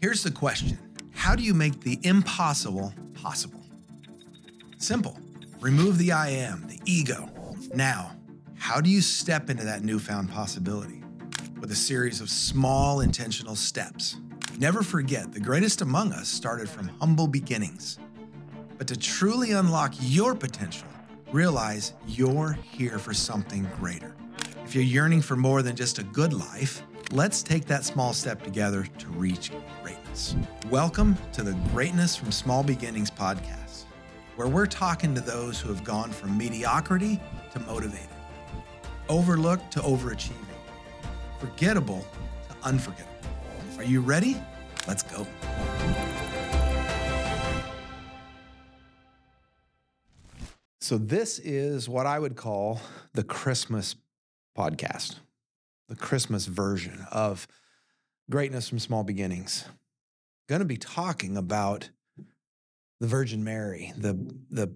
[0.00, 0.78] Here's the question
[1.12, 3.62] How do you make the impossible possible?
[4.78, 5.18] Simple.
[5.60, 7.28] Remove the I am, the ego.
[7.74, 8.16] Now,
[8.56, 11.02] how do you step into that newfound possibility?
[11.60, 14.16] With a series of small intentional steps.
[14.58, 17.98] Never forget, the greatest among us started from humble beginnings.
[18.78, 20.88] But to truly unlock your potential,
[21.30, 24.14] realize you're here for something greater.
[24.64, 26.82] If you're yearning for more than just a good life,
[27.12, 29.50] let's take that small step together to reach
[29.82, 30.36] greatness.
[30.68, 33.84] Welcome to the Greatness from Small Beginnings podcast,
[34.36, 37.20] where we're talking to those who have gone from mediocrity
[37.52, 38.06] to motivated,
[39.08, 40.36] overlooked to overachieving,
[41.40, 42.06] forgettable
[42.48, 43.10] to unforgettable.
[43.76, 44.36] Are you ready?
[44.86, 45.26] Let's go.
[50.80, 52.80] So, this is what I would call
[53.14, 53.96] the Christmas
[54.56, 55.16] podcast,
[55.90, 57.48] the Christmas version of
[58.30, 59.64] Greatness from Small Beginnings.
[60.48, 61.90] Going to be talking about
[63.00, 64.14] the Virgin Mary, the,
[64.50, 64.72] the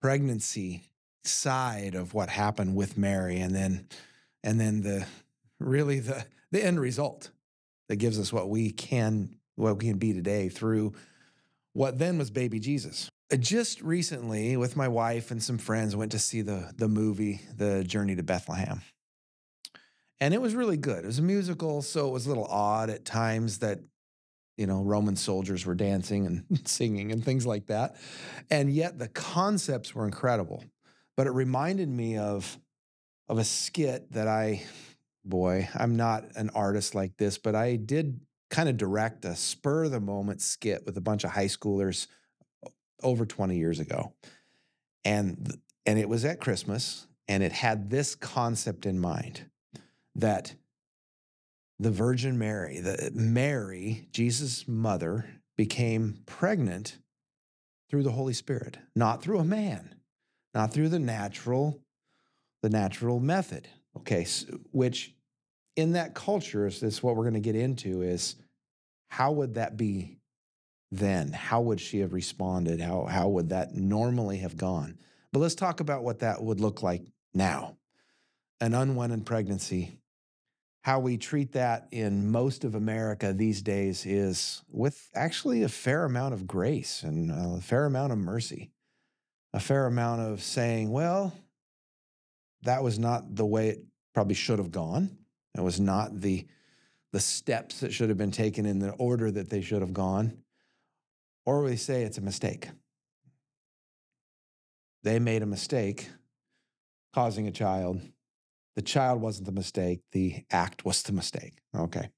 [0.00, 0.82] pregnancy
[1.24, 3.86] side of what happened with Mary, and then,
[4.42, 5.06] and then the
[5.60, 7.30] really the, the end result
[7.90, 10.92] that gives us what we can what we can be today through
[11.72, 13.10] what then was baby Jesus.
[13.38, 17.84] Just recently, with my wife and some friends, went to see the the movie The
[17.84, 18.80] Journey to Bethlehem,
[20.20, 21.04] and it was really good.
[21.04, 23.80] It was a musical, so it was a little odd at times that
[24.56, 27.96] you know Roman soldiers were dancing and singing and things like that,
[28.50, 30.64] and yet the concepts were incredible.
[31.16, 32.58] But it reminded me of
[33.28, 34.62] of a skit that I
[35.24, 39.84] boy, I'm not an artist like this, but I did kind of direct a spur
[39.84, 42.06] of the moment skit with a bunch of high schoolers
[43.02, 44.12] over 20 years ago.
[45.04, 49.46] And and it was at Christmas and it had this concept in mind
[50.16, 50.54] that
[51.78, 56.98] the Virgin Mary, the Mary, Jesus' mother, became pregnant
[57.90, 59.94] through the Holy Spirit, not through a man,
[60.54, 61.80] not through the natural,
[62.62, 63.68] the natural method.
[63.96, 65.14] Okay, so, which
[65.76, 68.36] in that culture is this what we're going to get into is
[69.08, 70.18] how would that be
[70.90, 71.32] then?
[71.32, 72.80] How would she have responded?
[72.80, 74.98] How, how would that normally have gone?
[75.32, 77.02] But let's talk about what that would look like
[77.34, 77.76] now.
[78.60, 80.00] An unwanted pregnancy.
[80.86, 86.04] How we treat that in most of America these days is with actually a fair
[86.04, 88.70] amount of grace and a fair amount of mercy,
[89.52, 91.32] a fair amount of saying, well,
[92.62, 95.10] that was not the way it probably should have gone.
[95.58, 96.46] It was not the
[97.10, 100.38] the steps that should have been taken in the order that they should have gone,
[101.44, 102.68] or we say it's a mistake.
[105.02, 106.08] They made a mistake
[107.12, 108.00] causing a child.
[108.76, 111.54] The child wasn't the mistake, the act was the mistake.
[111.74, 112.10] Okay.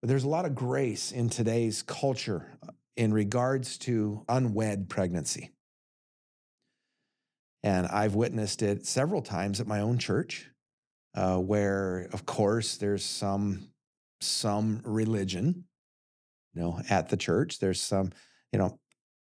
[0.00, 5.52] But there's a lot of grace in today's culture uh, in regards to unwed pregnancy.
[7.62, 10.48] And I've witnessed it several times at my own church,
[11.14, 13.68] uh, where, of course, there's some
[14.20, 15.64] some religion,
[16.54, 17.58] you know, at the church.
[17.58, 18.10] There's some,
[18.52, 18.78] you know,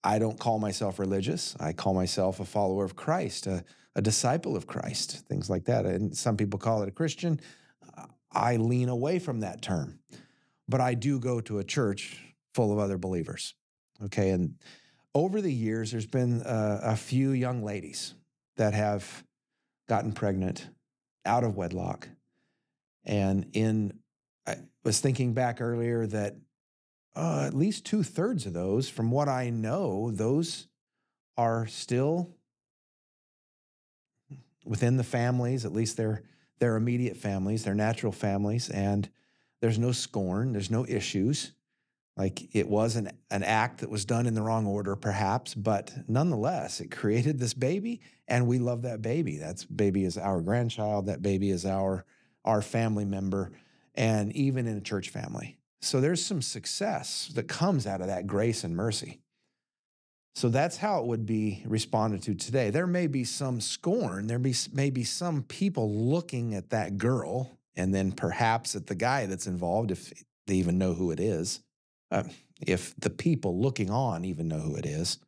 [0.04, 1.56] I don't call myself religious.
[1.60, 3.64] I call myself a follower of Christ, a,
[3.96, 5.86] a disciple of Christ, things like that.
[5.86, 7.40] And some people call it a Christian.
[8.32, 10.00] I lean away from that term,
[10.68, 12.20] but I do go to a church
[12.54, 13.54] full of other believers.
[14.06, 14.32] Okay.
[14.32, 14.56] And
[15.14, 18.16] over the years, there's been a, a few young ladies
[18.58, 19.24] that have
[19.88, 20.68] gotten pregnant
[21.26, 22.10] out of wedlock.
[23.06, 24.00] And in
[24.46, 26.36] I was thinking back earlier that
[27.16, 30.68] uh, at least two thirds of those, from what I know, those
[31.38, 32.36] are still
[34.66, 36.24] within the families, at least their
[36.60, 39.10] their immediate families, their natural families, and
[39.60, 41.52] there's no scorn, there's no issues.
[42.16, 45.92] Like it was an, an act that was done in the wrong order, perhaps, but
[46.08, 49.38] nonetheless, it created this baby, and we love that baby.
[49.38, 51.08] That baby is our grandchild.
[51.08, 52.06] That baby is our
[52.46, 53.52] our family member
[53.96, 55.58] and even in a church family.
[55.84, 59.20] So there's some success that comes out of that grace and mercy.
[60.36, 62.70] So that's how it would be responded to today.
[62.70, 67.60] There may be some scorn, there be, may be some people looking at that girl
[67.76, 70.14] and then perhaps at the guy that's involved, if
[70.48, 71.60] they even know who it is,
[72.12, 72.24] uh,
[72.66, 75.20] if the people looking on even know who it is.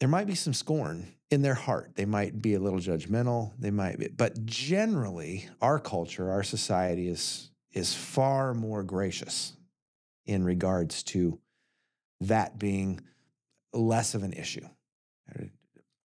[0.00, 1.92] There might be some scorn in their heart.
[1.96, 3.52] They might be a little judgmental.
[3.58, 9.54] They might be, but generally, our culture, our society is is far more gracious
[10.26, 11.38] in regards to
[12.20, 13.00] that being
[13.72, 14.66] less of an issue.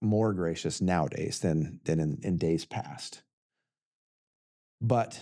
[0.02, 3.24] More gracious nowadays than than in, in days past.
[4.82, 5.20] But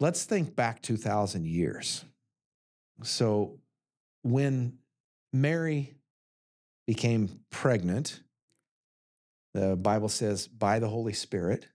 [0.00, 2.04] let's think back 2,000 years.
[3.02, 3.58] So
[4.22, 4.78] when
[5.32, 5.94] Mary
[6.86, 8.20] became pregnant,
[9.52, 11.66] the Bible says by the Holy Spirit.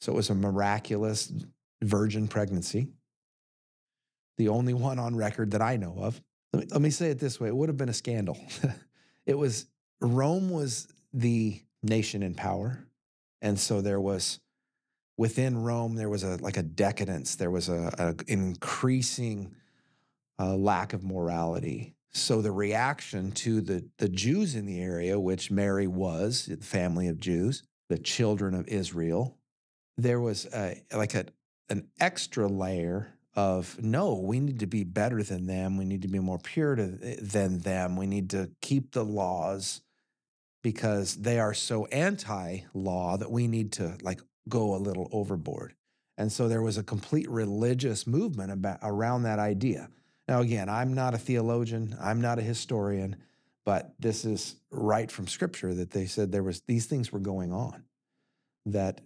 [0.00, 1.32] So it was a miraculous
[1.82, 2.92] virgin pregnancy,
[4.36, 6.20] the only one on record that I know of.
[6.52, 8.38] Let me, let me say it this way it would have been a scandal.
[9.26, 9.66] it was,
[10.00, 12.86] Rome was the nation in power.
[13.42, 14.40] And so there was,
[15.16, 19.54] within Rome, there was a like a decadence, there was a, a increasing
[20.38, 21.94] uh, lack of morality.
[22.12, 27.08] So the reaction to the the Jews in the area, which Mary was, the family
[27.08, 29.38] of Jews, the children of Israel,
[29.96, 31.26] there was a, like a
[31.68, 35.76] an extra layer of no, we need to be better than them.
[35.76, 37.96] We need to be more pure to, eh, than them.
[37.96, 39.82] We need to keep the laws
[40.62, 45.74] because they are so anti-law that we need to like go a little overboard.
[46.16, 49.90] And so there was a complete religious movement about around that idea.
[50.26, 53.16] Now again, I'm not a theologian, I'm not a historian,
[53.66, 57.52] but this is right from scripture that they said there was these things were going
[57.52, 57.84] on
[58.64, 59.02] that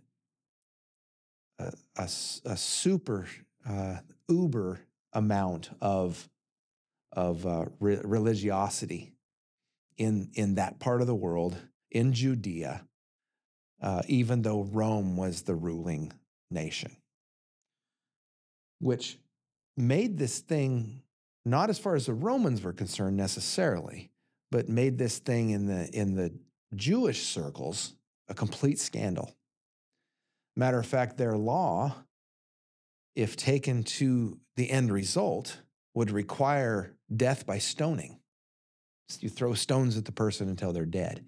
[1.58, 3.26] uh, a, a, a super
[3.68, 3.96] uh,
[4.28, 4.80] uber
[5.12, 6.28] amount of
[7.12, 9.12] of uh, re- religiosity
[9.96, 11.56] in in that part of the world
[11.90, 12.86] in Judea,
[13.82, 16.12] uh, even though Rome was the ruling
[16.50, 16.96] nation,
[18.78, 19.18] which
[19.76, 21.02] made this thing
[21.44, 24.10] not as far as the Romans were concerned necessarily,
[24.50, 26.32] but made this thing in the in the
[26.74, 27.94] Jewish circles
[28.28, 29.34] a complete scandal.
[30.56, 31.94] Matter of fact, their law,
[33.14, 35.60] if taken to the end result,
[35.94, 38.20] would require death by stoning.
[39.18, 41.24] You throw stones at the person until they're dead.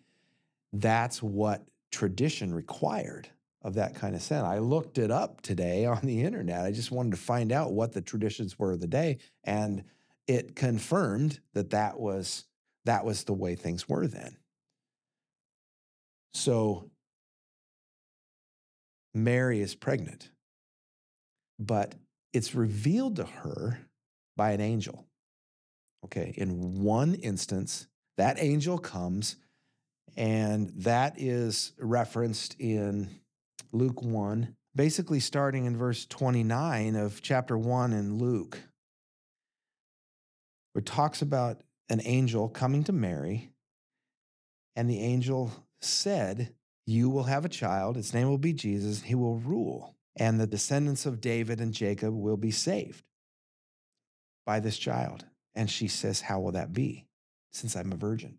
[0.73, 3.29] That's what tradition required
[3.63, 4.45] of that kind of sin.
[4.45, 6.65] I looked it up today on the internet.
[6.65, 9.85] I just wanted to find out what the traditions were of the day, and
[10.27, 12.45] it confirmed that that was
[12.85, 14.37] that was the way things were then.
[16.35, 16.91] So
[19.15, 20.32] Mary is pregnant,
[21.67, 21.95] but
[22.33, 23.79] it's revealed to her
[24.37, 25.07] by an angel.
[26.05, 27.87] Okay, in one instance,
[28.17, 29.37] that angel comes,
[30.17, 33.09] and that is referenced in
[33.73, 38.59] Luke 1, basically starting in verse 29 of chapter 1 in Luke,
[40.73, 43.51] where it talks about an angel coming to Mary,
[44.75, 46.55] and the angel said,
[46.87, 47.97] you will have a child.
[47.97, 49.03] Its name will be Jesus.
[49.03, 53.05] He will rule, and the descendants of David and Jacob will be saved
[54.45, 55.25] by this child.
[55.55, 57.07] And she says, How will that be?
[57.51, 58.39] Since I'm a virgin.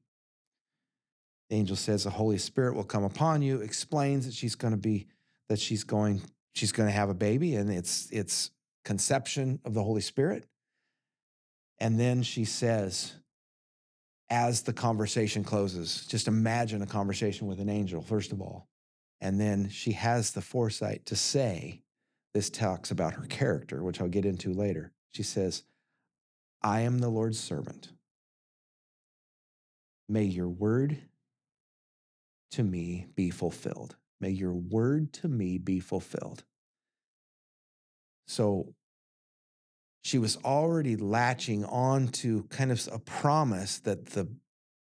[1.49, 4.79] The angel says, The Holy Spirit will come upon you, explains that she's going to
[4.79, 5.07] be,
[5.49, 6.21] that she's going,
[6.53, 8.51] she's going to have a baby, and it's it's
[8.83, 10.45] conception of the Holy Spirit.
[11.79, 13.13] And then she says,
[14.29, 16.07] as the conversation closes.
[16.07, 18.67] Just imagine a conversation with an angel, first of all.
[19.23, 21.81] And then she has the foresight to say,
[22.33, 24.91] this talks about her character, which I'll get into later.
[25.13, 25.63] She says,
[26.61, 27.93] I am the Lord's servant.
[30.09, 30.97] May your word
[32.51, 33.95] to me be fulfilled.
[34.19, 36.43] May your word to me be fulfilled.
[38.27, 38.73] So
[40.03, 44.27] she was already latching on to kind of a promise that the,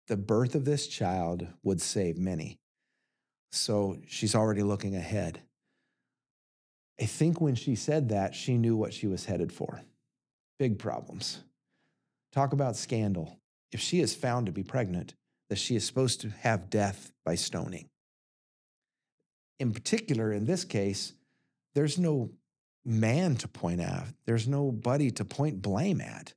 [0.08, 2.58] the birth of this child would save many.
[3.52, 5.42] So she's already looking ahead.
[7.00, 9.82] I think when she said that, she knew what she was headed for.
[10.58, 11.40] Big problems.
[12.32, 13.38] Talk about scandal.
[13.72, 15.14] If she is found to be pregnant,
[15.48, 17.88] that she is supposed to have death by stoning.
[19.58, 21.12] In particular, in this case,
[21.74, 22.30] there's no
[22.84, 24.06] man to point at.
[24.24, 26.34] There's nobody to point blame at.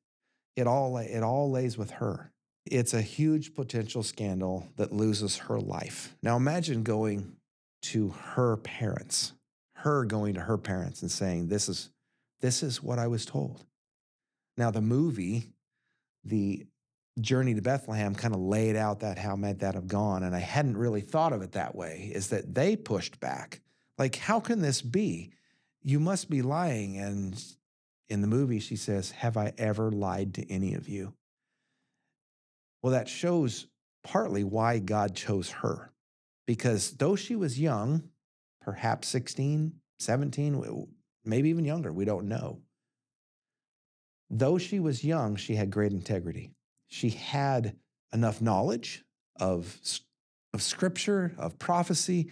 [0.55, 2.31] It all, it all lays with her.
[2.71, 6.15] It's a huge potential scandal that loses her life.
[6.21, 7.35] Now imagine going
[7.83, 9.33] to her parents,
[9.73, 11.89] her going to her parents and saying, This is,
[12.41, 13.63] this is what I was told.
[14.59, 15.53] Now, the movie,
[16.25, 16.65] the
[17.21, 20.23] journey to Bethlehem, kind of laid out that how might that have gone.
[20.23, 23.61] And I hadn't really thought of it that way, is that they pushed back.
[23.97, 25.31] Like, how can this be?
[25.81, 26.97] You must be lying.
[26.97, 27.41] And
[28.09, 31.13] in the movie, she says, Have I ever lied to any of you?
[32.81, 33.67] Well, that shows
[34.03, 35.91] partly why God chose her.
[36.47, 38.09] Because though she was young,
[38.61, 40.87] perhaps 16, 17,
[41.25, 42.61] maybe even younger, we don't know.
[44.29, 46.51] Though she was young, she had great integrity.
[46.87, 47.75] She had
[48.13, 49.03] enough knowledge
[49.39, 49.79] of,
[50.53, 52.31] of scripture, of prophecy,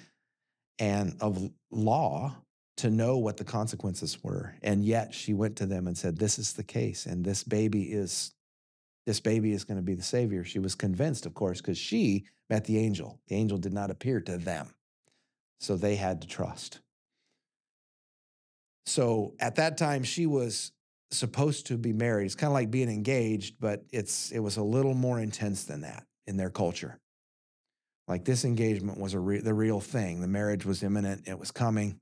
[0.79, 2.37] and of law
[2.77, 4.55] to know what the consequences were.
[4.61, 7.83] And yet she went to them and said, This is the case, and this baby
[7.83, 8.33] is
[9.07, 10.43] this baby is going to be the savior.
[10.43, 13.21] She was convinced, of course, because she met the angel.
[13.29, 14.75] The angel did not appear to them.
[15.61, 16.81] So they had to trust.
[18.85, 20.73] So at that time, she was
[21.11, 22.25] supposed to be married.
[22.25, 25.81] It's kind of like being engaged, but it's it was a little more intense than
[25.81, 26.99] that in their culture.
[28.09, 30.19] Like this engagement was a re- the real thing.
[30.19, 31.29] The marriage was imminent.
[31.29, 32.01] It was coming,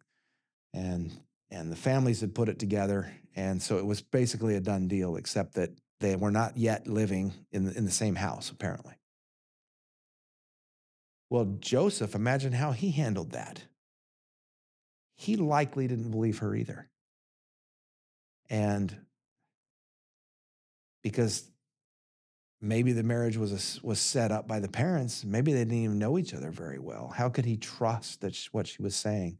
[0.73, 1.11] and
[1.51, 5.17] and the families had put it together, and so it was basically a done deal.
[5.17, 8.93] Except that they were not yet living in the, in the same house, apparently.
[11.29, 13.63] Well, Joseph, imagine how he handled that.
[15.15, 16.89] He likely didn't believe her either.
[18.49, 18.95] And
[21.01, 21.49] because
[22.61, 25.99] maybe the marriage was, a, was set up by the parents, maybe they didn't even
[25.99, 27.13] know each other very well.
[27.15, 29.39] How could he trust that what she was saying?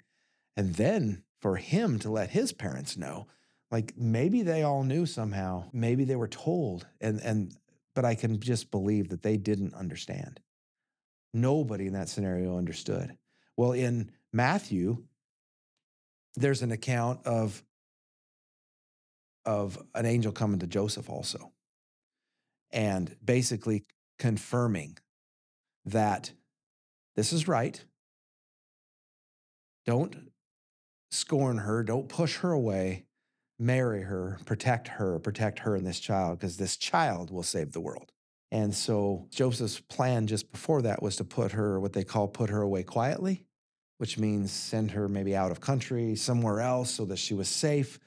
[0.55, 3.27] And then for him to let his parents know
[3.75, 5.65] like maybe they all knew somehow.
[5.74, 7.53] Maybe they were told and and
[7.94, 10.39] but i can just believe that they didn't understand.
[11.34, 13.17] Nobody in that scenario understood.
[13.58, 15.03] Well in matthew
[16.38, 17.62] there's an account of
[19.46, 21.51] of an angel coming to joseph also
[22.72, 23.84] and basically
[24.20, 24.98] confirming
[25.84, 26.32] that
[27.17, 27.84] this is right.
[29.86, 30.32] Don't
[31.12, 31.84] scorn her.
[31.84, 33.05] Don't push her away
[33.57, 37.79] marry her, protect her, protect her and this child, because this child will save the
[37.79, 38.12] world.
[38.51, 42.50] And so Joseph's plan just before that was to put her, what they call put
[42.50, 43.43] her away quietly,
[43.97, 48.00] which means send her maybe out of country, somewhere else, so that she was safe,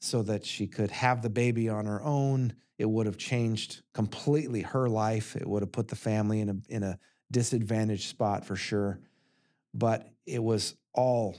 [0.00, 2.52] so that she could have the baby on her own.
[2.78, 5.34] It would have changed completely her life.
[5.34, 6.98] It would have put the family in a, in a
[7.30, 9.00] disadvantaged spot for sure.
[9.72, 11.36] But it was all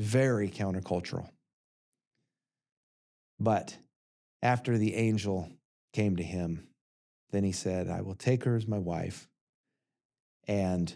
[0.00, 1.28] very countercultural.
[3.38, 3.76] But
[4.42, 5.50] after the angel
[5.92, 6.66] came to him,
[7.30, 9.28] then he said, I will take her as my wife.
[10.48, 10.94] And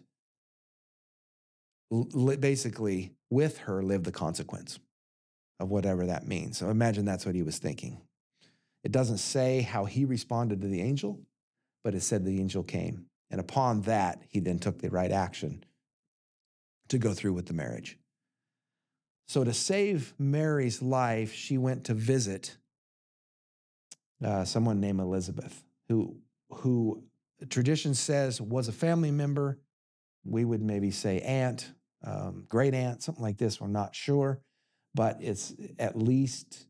[2.41, 4.79] basically, with her, live the consequence
[5.61, 6.59] of whatever that means.
[6.59, 8.01] So imagine that's what he was thinking.
[8.83, 11.21] It doesn't say how he responded to the angel,
[11.83, 13.07] but it said the angel came.
[13.31, 15.65] And upon that, he then took the right action
[16.89, 17.97] to go through with the marriage.
[19.27, 22.57] So, to save Mary's life, she went to visit
[24.23, 26.17] uh, someone named Elizabeth, who,
[26.51, 27.03] who
[27.49, 29.59] tradition says was a family member.
[30.25, 31.71] We would maybe say aunt,
[32.03, 33.61] um, great aunt, something like this.
[33.61, 34.41] We're not sure,
[34.95, 36.67] but it's at least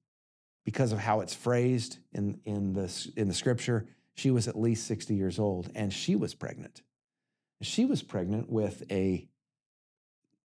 [0.65, 4.87] because of how it's phrased in, in, the, in the scripture, she was at least
[4.87, 6.83] 60 years old and she was pregnant.
[7.61, 9.29] She was pregnant with a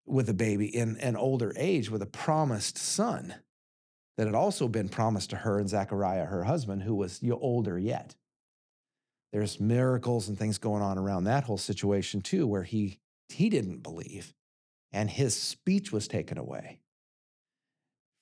[0.10, 3.36] with a baby in an older age with a promised son
[4.18, 8.16] that had also been promised to her and Zechariah, her husband, who was older yet.
[9.32, 13.00] There's miracles and things going on around that whole situation too, where he
[13.30, 14.34] he didn't believe,
[14.92, 16.80] and his speech was taken away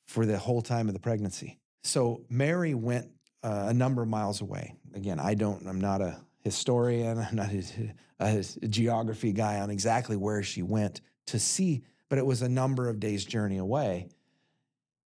[0.07, 1.59] for the whole time of the pregnancy.
[1.83, 3.09] So Mary went
[3.41, 4.75] uh, a number of miles away.
[4.93, 5.65] Again, I don't.
[5.65, 7.19] I'm not a historian.
[7.19, 12.25] I'm not a, a geography guy on exactly where she went to see, but it
[12.25, 14.09] was a number of days' journey away.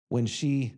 [0.10, 0.76] When she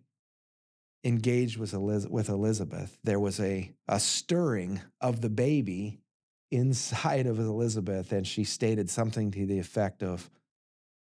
[1.03, 5.99] engaged with Elizabeth, there was a, a stirring of the baby
[6.51, 10.29] inside of Elizabeth, and she stated something to the effect of,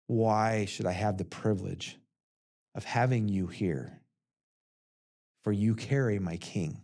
[0.07, 1.99] Why should I have the privilege
[2.75, 4.00] of having you here?
[5.42, 6.83] For you carry my king,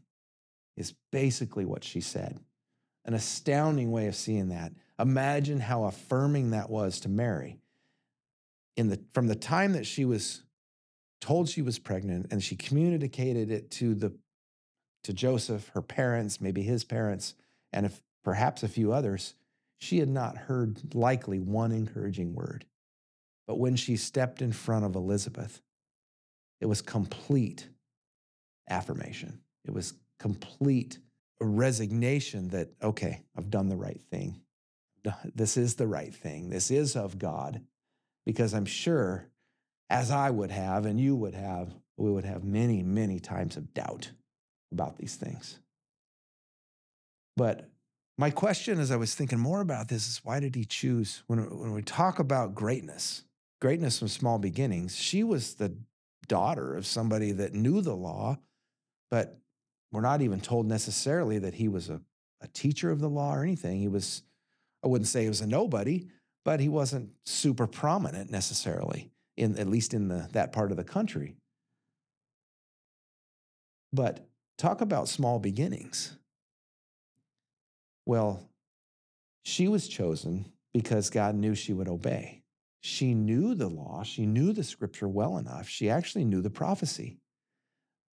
[0.77, 2.41] is basically what she said.
[3.05, 4.73] An astounding way of seeing that.
[4.99, 7.59] Imagine how affirming that was to Mary.
[8.77, 10.43] In the, from the time that she was
[11.21, 14.13] told she was pregnant and she communicated it to, the,
[15.03, 17.35] to Joseph, her parents, maybe his parents,
[17.73, 19.35] and if, perhaps a few others,
[19.79, 22.65] she had not heard likely one encouraging word.
[23.47, 25.61] But when she stepped in front of Elizabeth,
[26.61, 27.69] it was complete
[28.71, 29.41] affirmation.
[29.65, 30.99] It was complete
[31.41, 34.41] resignation that, okay, I've done the right thing
[35.35, 36.51] this is the right thing.
[36.51, 37.61] This is of God.
[38.27, 39.29] Because I'm sure,
[39.91, 43.75] as I would have and you would have, we would have many, many times of
[43.75, 44.11] doubt
[44.73, 45.59] about these things.
[47.37, 47.69] But
[48.17, 51.39] my question as I was thinking more about this is why did he choose, when,
[51.59, 53.25] when we talk about greatness,
[53.61, 55.77] greatness from small beginnings, she was the
[56.29, 58.39] daughter of somebody that knew the law,
[59.11, 59.39] but
[59.93, 62.01] we're not even told necessarily that he was a,
[62.41, 63.79] a teacher of the law or anything.
[63.79, 64.23] He was
[64.85, 66.09] I wouldn't say he was a nobody,
[66.45, 70.85] but he wasn't super prominent necessarily in at least in the that part of the
[70.85, 71.37] country.
[73.93, 74.27] But
[74.59, 76.17] talk about small beginnings.
[78.07, 78.49] Well,
[79.45, 82.43] she was chosen because God knew she would obey.
[82.83, 85.69] She knew the law, she knew the scripture well enough.
[85.69, 87.19] She actually knew the prophecy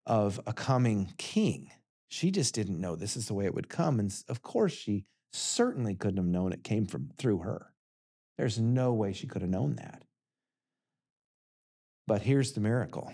[0.05, 1.71] of a coming king.
[2.09, 3.99] She just didn't know this is the way it would come.
[3.99, 7.73] And of course, she certainly couldn't have known it came from through her.
[8.37, 10.03] There's no way she could have known that.
[12.07, 13.13] But here's the miracle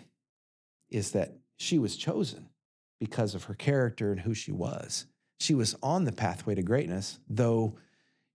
[0.90, 2.50] is that she was chosen
[3.00, 5.08] because of her character and who she was.
[5.40, 7.76] She was on the pathway to greatness, though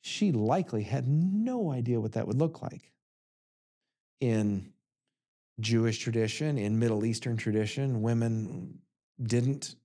[0.02, 2.92] she likely had no idea what that would look like.
[4.20, 4.72] In
[5.60, 8.80] Jewish tradition, in Middle Eastern tradition, women
[9.22, 9.76] didn't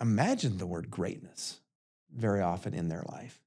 [0.00, 1.60] imagine the word greatness
[2.14, 3.40] very often in their life.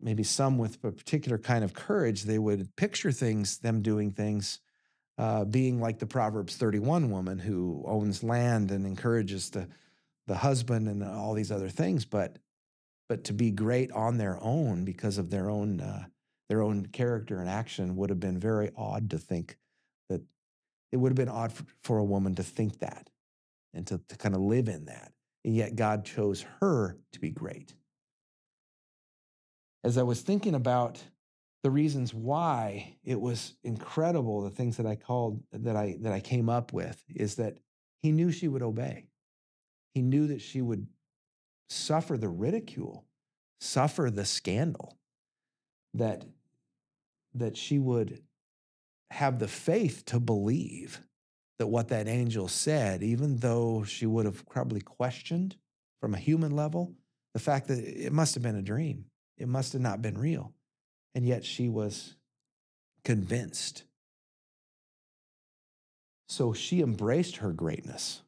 [0.00, 4.58] Maybe some with a particular kind of courage, they would picture things, them doing things,
[5.18, 9.68] uh, being like the Proverbs 31 woman who owns land and encourages the,
[10.26, 12.04] the husband and all these other things.
[12.04, 12.38] But
[13.08, 16.06] but to be great on their own because of their own uh,
[16.48, 19.58] their own character and action would have been very odd to think
[20.08, 20.22] that
[20.90, 23.10] it would have been odd for, for a woman to think that
[23.74, 25.12] and to, to kind of live in that
[25.44, 27.74] and yet god chose her to be great.
[29.84, 31.02] As i was thinking about
[31.62, 36.20] the reasons why it was incredible the things that i called that i that i
[36.20, 37.58] came up with is that
[38.02, 39.06] he knew she would obey.
[39.94, 40.88] He knew that she would
[41.70, 43.06] suffer the ridicule,
[43.60, 44.98] suffer the scandal,
[45.94, 46.24] that,
[47.34, 48.22] that she would
[49.10, 51.00] have the faith to believe
[51.62, 55.54] that what that angel said, even though she would have probably questioned
[56.00, 56.92] from a human level,
[57.34, 59.04] the fact that it must have been a dream,
[59.38, 60.52] it must have not been real.
[61.14, 62.16] And yet she was
[63.04, 63.84] convinced.
[66.28, 68.22] So she embraced her greatness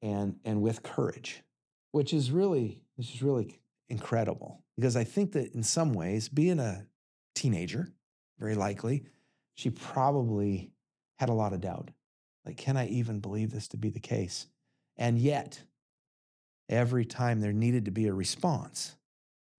[0.00, 1.42] and, and with courage,
[1.90, 4.62] which is really, which is really incredible.
[4.76, 6.86] Because I think that in some ways, being a
[7.34, 7.88] teenager,
[8.38, 9.06] very likely,
[9.56, 10.70] she probably
[11.18, 11.90] had a lot of doubt.
[12.44, 14.46] Like, can I even believe this to be the case?
[14.96, 15.60] And yet,
[16.68, 18.96] every time there needed to be a response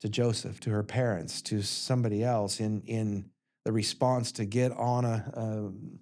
[0.01, 3.25] to Joseph, to her parents, to somebody else in, in
[3.65, 5.99] the response to get on a, um,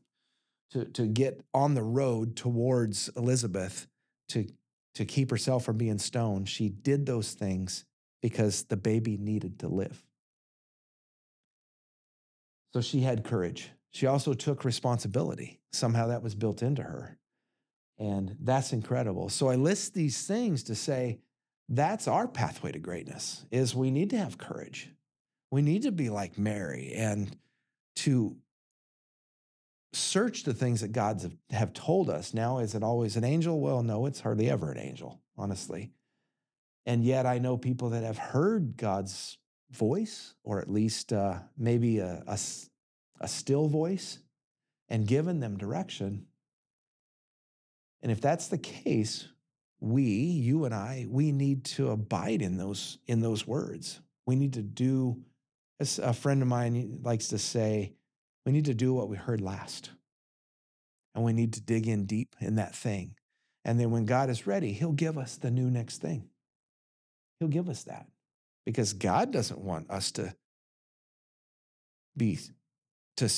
[0.71, 3.88] to, to get on the road towards Elizabeth,
[4.29, 4.45] to,
[4.95, 7.86] to keep herself from being stoned, she did those things
[8.21, 10.03] because the baby needed to live.
[12.73, 13.69] So she had courage.
[13.95, 15.62] She also took responsibility.
[15.71, 17.17] Somehow that was built into her.
[17.97, 19.29] And that's incredible.
[19.29, 21.19] So I list these things to say
[21.69, 24.91] that's our pathway to greatness is we need to have courage.
[25.49, 27.38] We need to be like Mary and
[27.97, 28.36] to
[29.93, 32.34] search the things that God's have, told us.
[32.34, 33.62] Now, is it always an angel?
[33.62, 35.93] Well, no, it's hardly ever an angel, honestly.
[36.86, 39.38] And yet, I know people that have heard God's
[39.71, 42.38] voice, or at least uh, maybe a, a,
[43.19, 44.19] a still voice,
[44.89, 46.25] and given them direction.
[48.01, 49.28] And if that's the case,
[49.80, 53.99] we, you and I, we need to abide in those in those words.
[54.25, 55.21] We need to do,
[55.80, 57.93] as a friend of mine likes to say,
[58.45, 59.91] we need to do what we heard last.
[61.13, 63.15] And we need to dig in deep in that thing.
[63.63, 66.30] And then when God is ready, He'll give us the new next thing.
[67.39, 68.08] He'll give us that
[68.65, 70.36] because God doesn't want us to
[72.17, 72.39] be,
[73.17, 73.30] to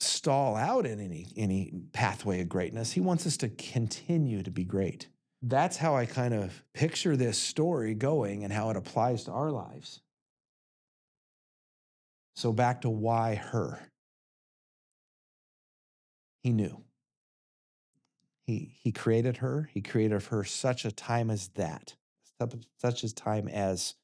[0.00, 2.92] stall out in any, any pathway of greatness.
[2.92, 5.08] He wants us to continue to be great.
[5.42, 9.50] That's how I kind of picture this story going and how it applies to our
[9.50, 10.00] lives.
[12.34, 13.80] So, back to why her.
[16.42, 16.84] He knew.
[18.46, 19.68] He, he created her.
[19.74, 21.94] He created her such a time as that,
[22.80, 23.94] such a time as,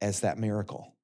[0.00, 0.94] as that miracle.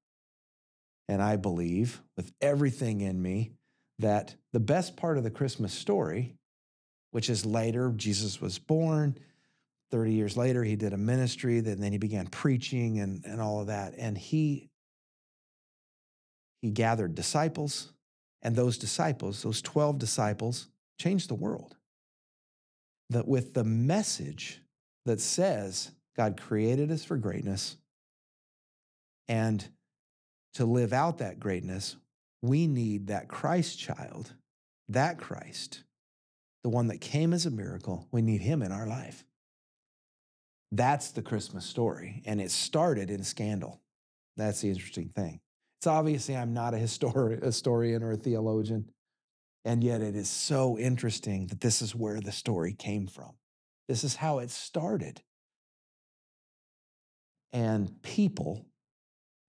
[1.09, 3.53] And I believe with everything in me
[3.97, 6.35] that the best part of the Christmas story,
[7.09, 9.17] which is later, Jesus was born.
[9.89, 13.59] 30 years later, he did a ministry, and then he began preaching and, and all
[13.59, 13.95] of that.
[13.97, 14.69] And he,
[16.61, 17.91] he gathered disciples,
[18.43, 20.69] and those disciples, those 12 disciples,
[20.99, 21.75] changed the world.
[23.09, 24.61] That with the message
[25.05, 27.77] that says God created us for greatness,
[29.27, 29.67] and
[30.55, 31.95] to live out that greatness,
[32.41, 34.33] we need that Christ child,
[34.87, 35.83] that Christ,
[36.63, 38.07] the one that came as a miracle.
[38.11, 39.23] We need him in our life.
[40.71, 42.21] That's the Christmas story.
[42.25, 43.81] And it started in scandal.
[44.37, 45.41] That's the interesting thing.
[45.79, 48.89] It's obviously I'm not a histori- historian or a theologian.
[49.65, 53.31] And yet it is so interesting that this is where the story came from.
[53.87, 55.21] This is how it started.
[57.51, 58.65] And people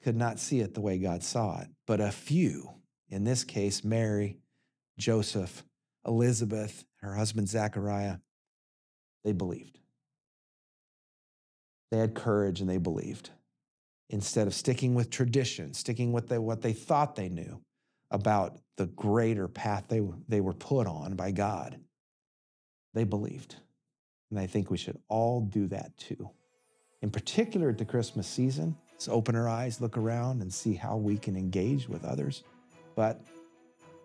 [0.03, 2.71] could not see it the way God saw it, but a few,
[3.09, 4.39] in this case, Mary,
[4.99, 5.65] Joseph,
[6.07, 8.17] Elizabeth, her husband Zachariah,
[9.25, 9.79] they believed.
[11.91, 13.31] They had courage and they believed.
[14.09, 17.61] Instead of sticking with tradition, sticking with what they thought they knew
[18.11, 21.79] about the greater path they, they were put on by God,
[22.95, 23.57] they believed.
[24.31, 26.31] And I think we should all do that too.
[27.03, 30.95] In particular at the Christmas season, let's open our eyes, look around, and see how
[30.95, 32.43] we can engage with others.
[32.97, 33.19] But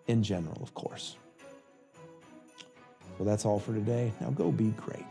[0.06, 1.16] in general, of course.
[3.18, 4.10] So that's all for today.
[4.22, 5.04] Now go be great.